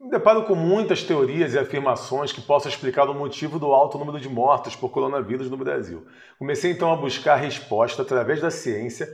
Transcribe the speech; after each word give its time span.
Me 0.00 0.08
deparo 0.08 0.44
com 0.44 0.54
muitas 0.54 1.02
teorias 1.02 1.52
e 1.52 1.58
afirmações 1.58 2.32
que 2.32 2.40
possam 2.40 2.70
explicar 2.70 3.10
o 3.10 3.14
motivo 3.14 3.58
do 3.58 3.66
alto 3.66 3.98
número 3.98 4.18
de 4.18 4.30
mortos 4.30 4.74
por 4.74 4.88
coronavírus 4.88 5.50
no 5.50 5.58
Brasil. 5.58 6.06
Comecei 6.38 6.72
então 6.72 6.90
a 6.90 6.96
buscar 6.96 7.36
resposta 7.36 8.00
através 8.00 8.40
da 8.40 8.50
ciência 8.50 9.06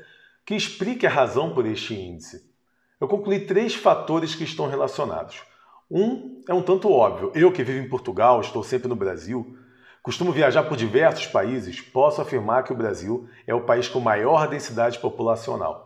que 0.44 0.54
explique 0.54 1.04
a 1.04 1.10
razão 1.10 1.52
por 1.52 1.66
este 1.66 1.92
índice. 1.92 2.48
Eu 3.00 3.08
concluí 3.08 3.40
três 3.40 3.74
fatores 3.74 4.36
que 4.36 4.44
estão 4.44 4.68
relacionados. 4.68 5.42
Um 5.90 6.40
é 6.48 6.54
um 6.54 6.62
tanto 6.62 6.88
óbvio. 6.88 7.32
Eu 7.34 7.50
que 7.50 7.64
vivo 7.64 7.84
em 7.84 7.88
Portugal, 7.88 8.40
estou 8.40 8.62
sempre 8.62 8.86
no 8.86 8.94
Brasil, 8.94 9.58
costumo 10.04 10.30
viajar 10.30 10.62
por 10.62 10.76
diversos 10.76 11.26
países, 11.26 11.80
posso 11.80 12.22
afirmar 12.22 12.62
que 12.62 12.72
o 12.72 12.76
Brasil 12.76 13.28
é 13.44 13.52
o 13.52 13.64
país 13.64 13.88
com 13.88 13.98
maior 13.98 14.46
densidade 14.46 15.00
populacional. 15.00 15.85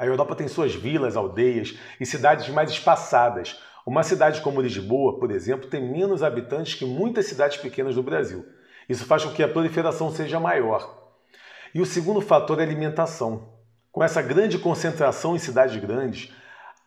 A 0.00 0.06
Europa 0.06 0.34
tem 0.34 0.48
suas 0.48 0.74
vilas, 0.74 1.14
aldeias 1.14 1.78
e 2.00 2.06
cidades 2.06 2.48
mais 2.48 2.70
espaçadas, 2.70 3.60
uma 3.84 4.02
cidade 4.02 4.40
como 4.40 4.62
Lisboa, 4.62 5.20
por 5.20 5.30
exemplo, 5.30 5.68
tem 5.68 5.92
menos 5.92 6.22
habitantes 6.22 6.72
que 6.72 6.86
muitas 6.86 7.26
cidades 7.26 7.58
pequenas 7.58 7.96
do 7.96 8.02
Brasil. 8.02 8.46
Isso 8.88 9.04
faz 9.04 9.26
com 9.26 9.30
que 9.30 9.42
a 9.42 9.48
proliferação 9.48 10.10
seja 10.10 10.40
maior. 10.40 11.12
E 11.74 11.82
o 11.82 11.84
segundo 11.84 12.22
fator 12.22 12.58
é 12.58 12.62
a 12.62 12.64
alimentação. 12.64 13.50
Com 13.92 14.02
essa 14.02 14.22
grande 14.22 14.58
concentração 14.58 15.36
em 15.36 15.38
cidades 15.38 15.76
grandes, 15.76 16.32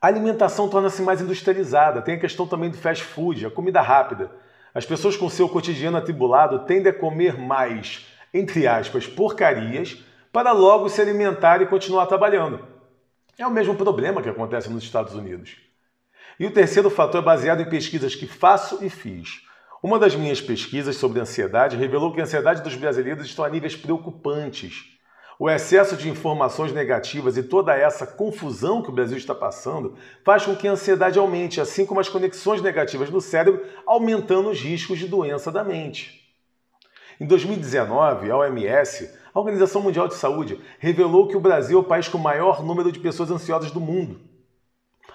a 0.02 0.08
alimentação 0.08 0.68
torna-se 0.68 1.04
mais 1.04 1.22
industrializada. 1.22 2.02
Tem 2.02 2.16
a 2.16 2.20
questão 2.20 2.48
também 2.48 2.72
do 2.72 2.78
fast 2.80 3.04
food, 3.04 3.46
a 3.46 3.52
comida 3.52 3.80
rápida. 3.80 4.32
As 4.74 4.88
pessoas 4.88 5.16
com 5.16 5.30
seu 5.30 5.48
cotidiano 5.48 5.98
atribulado 5.98 6.66
tendem 6.66 6.92
a 6.92 7.00
comer 7.00 7.38
mais, 7.38 8.08
entre 8.34 8.66
aspas, 8.66 9.06
porcarias, 9.06 10.04
para 10.32 10.52
logo 10.52 10.90
se 10.90 11.00
alimentar 11.00 11.62
e 11.62 11.68
continuar 11.68 12.08
trabalhando. 12.08 12.73
É 13.38 13.48
o 13.48 13.52
mesmo 13.52 13.76
problema 13.76 14.22
que 14.22 14.30
acontece 14.30 14.70
nos 14.70 14.84
Estados 14.84 15.16
Unidos. 15.16 15.58
E 16.40 16.46
o 16.46 16.52
terceiro 16.52 16.90
fator 16.90 17.22
é 17.22 17.26
baseado 17.26 17.62
em 17.62 17.70
pesquisas 17.70 18.14
que 18.14 18.28
faço 18.28 18.84
e 18.84 18.90
fiz. 18.90 19.42
Uma 19.82 19.98
das 19.98 20.16
minhas 20.16 20.40
pesquisas 20.40 20.96
sobre 20.96 21.20
ansiedade 21.20 21.76
revelou 21.76 22.14
que 22.14 22.22
a 22.22 22.24
ansiedade 22.24 22.62
dos 22.62 22.76
brasileiros 22.76 23.26
está 23.26 23.46
a 23.46 23.50
níveis 23.50 23.76
preocupantes. 23.76 24.86
O 25.40 25.50
excesso 25.50 25.98
de 25.98 26.10
informações 26.10 26.72
negativas 26.72 27.36
e 27.36 27.44
toda 27.44 27.76
essa 27.76 28.06
confusão 28.06 28.84
que 28.84 28.90
o 28.90 28.94
Brasil 28.94 29.18
está 29.18 29.34
passando 29.34 29.98
faz 30.24 30.46
com 30.46 30.56
que 30.56 30.68
a 30.68 30.72
ansiedade 30.72 31.18
aumente, 31.18 31.60
assim 31.60 31.86
como 31.86 32.00
as 32.00 32.08
conexões 32.08 32.62
negativas 32.62 33.10
no 33.10 33.20
cérebro, 33.20 33.66
aumentando 33.86 34.50
os 34.50 34.62
riscos 34.62 35.00
de 35.00 35.08
doença 35.08 35.52
da 35.52 35.64
mente. 35.64 36.24
Em 37.20 37.26
2019, 37.26 38.30
a 38.30 38.38
OMS, 38.38 39.10
a 39.34 39.40
Organização 39.40 39.82
Mundial 39.82 40.08
de 40.08 40.16
Saúde, 40.16 40.62
revelou 40.80 41.28
que 41.28 41.36
o 41.36 41.40
Brasil 41.40 41.78
é 41.78 41.82
o 41.82 41.86
país 41.86 42.08
com 42.08 42.18
o 42.18 42.22
maior 42.22 42.64
número 42.64 42.92
de 42.92 43.00
pessoas 43.00 43.32
ansiosas 43.32 43.72
do 43.72 43.80
mundo. 43.80 44.20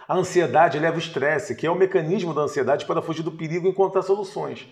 A 0.08 0.16
ansiedade 0.16 0.78
leva 0.78 0.96
o 0.96 0.98
estresse, 0.98 1.54
que 1.54 1.66
é 1.66 1.70
o 1.70 1.76
mecanismo 1.76 2.34
da 2.34 2.42
ansiedade 2.42 2.86
para 2.86 3.02
fugir 3.02 3.22
do 3.22 3.30
perigo 3.30 3.66
e 3.66 3.70
encontrar 3.70 4.02
soluções. 4.02 4.66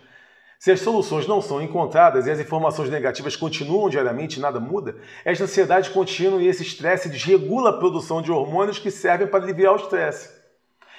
Se 0.58 0.72
as 0.72 0.80
soluções 0.80 1.26
não 1.26 1.42
são 1.42 1.60
encontradas 1.60 2.26
e 2.26 2.30
as 2.30 2.40
informações 2.40 2.88
negativas 2.88 3.36
continuam 3.36 3.90
diariamente 3.90 4.38
e 4.38 4.42
nada 4.42 4.58
muda, 4.58 4.96
esta 5.24 5.44
ansiedade 5.44 5.90
contínua 5.90 6.42
e 6.42 6.46
esse 6.46 6.62
estresse 6.62 7.10
desregula 7.10 7.70
a 7.70 7.78
produção 7.78 8.22
de 8.22 8.32
hormônios 8.32 8.78
que 8.78 8.90
servem 8.90 9.28
para 9.28 9.44
aliviar 9.44 9.74
o 9.74 9.76
estresse. 9.76 10.30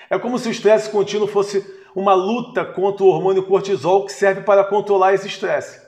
É 0.10 0.18
como 0.20 0.38
se 0.38 0.48
o 0.48 0.52
estresse 0.52 0.90
contínuo 0.90 1.28
fosse 1.28 1.66
uma 1.96 2.14
luta 2.14 2.64
contra 2.64 3.04
o 3.04 3.08
hormônio 3.08 3.44
cortisol 3.44 4.06
que 4.06 4.14
serve 4.14 4.42
para 4.42 4.64
controlar 4.64 5.16
esse 5.16 5.28
estresse. 5.28 5.82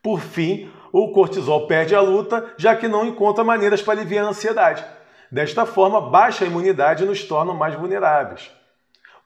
Por 0.00 0.20
fim, 0.20 0.70
o 0.92 1.12
cortisol 1.12 1.66
perde 1.66 1.94
a 1.94 2.00
luta, 2.00 2.54
já 2.56 2.74
que 2.74 2.88
não 2.88 3.04
encontra 3.04 3.44
maneiras 3.44 3.82
para 3.82 4.00
aliviar 4.00 4.24
a 4.24 4.28
ansiedade. 4.28 4.84
Desta 5.30 5.66
forma, 5.66 6.00
baixa 6.00 6.44
imunidade 6.44 7.04
nos 7.04 7.22
torna 7.24 7.52
mais 7.52 7.74
vulneráveis. 7.74 8.50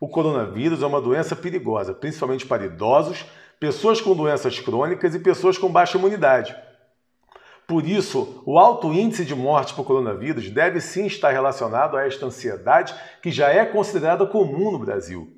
O 0.00 0.08
coronavírus 0.08 0.82
é 0.82 0.86
uma 0.86 1.00
doença 1.00 1.36
perigosa, 1.36 1.94
principalmente 1.94 2.44
para 2.44 2.64
idosos, 2.64 3.24
pessoas 3.60 4.00
com 4.00 4.16
doenças 4.16 4.58
crônicas 4.58 5.14
e 5.14 5.20
pessoas 5.20 5.56
com 5.56 5.70
baixa 5.70 5.96
imunidade. 5.96 6.56
Por 7.69 7.87
isso, 7.87 8.42
o 8.44 8.58
alto 8.58 8.92
índice 8.92 9.25
de 9.25 9.34
morte 9.34 9.72
por 9.72 9.84
coronavírus 9.84 10.50
deve 10.50 10.81
sim 10.81 11.06
estar 11.06 11.31
relacionado 11.31 11.97
a 11.97 12.04
esta 12.04 12.26
ansiedade 12.26 12.94
que 13.22 13.31
já 13.31 13.50
é 13.50 13.64
considerada 13.64 14.26
comum 14.26 14.72
no 14.72 14.81
Brasil. 14.81 15.32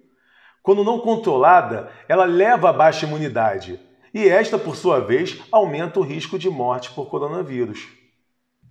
Quando 0.62 0.82
não 0.82 0.98
controlada, 0.98 1.90
ela 2.08 2.24
leva 2.24 2.70
a 2.70 2.72
baixa 2.72 3.04
imunidade, 3.04 3.78
e 4.14 4.28
esta, 4.28 4.56
por 4.56 4.76
sua 4.76 5.00
vez, 5.00 5.40
aumenta 5.50 5.98
o 5.98 6.02
risco 6.04 6.38
de 6.38 6.48
morte 6.48 6.92
por 6.92 7.06
coronavírus. 7.06 7.88